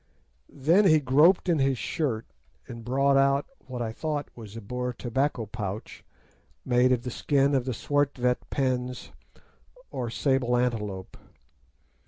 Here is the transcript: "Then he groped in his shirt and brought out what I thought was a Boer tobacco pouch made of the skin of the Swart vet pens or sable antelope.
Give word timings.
"Then 0.49 0.85
he 0.87 0.99
groped 0.99 1.47
in 1.47 1.59
his 1.59 1.77
shirt 1.77 2.25
and 2.67 2.83
brought 2.83 3.17
out 3.17 3.45
what 3.67 3.83
I 3.83 3.91
thought 3.91 4.29
was 4.35 4.57
a 4.57 4.61
Boer 4.61 4.93
tobacco 4.93 5.45
pouch 5.45 6.03
made 6.65 6.91
of 6.91 7.03
the 7.03 7.11
skin 7.11 7.53
of 7.53 7.65
the 7.65 7.73
Swart 7.75 8.17
vet 8.17 8.49
pens 8.49 9.11
or 9.91 10.09
sable 10.09 10.57
antelope. 10.57 11.17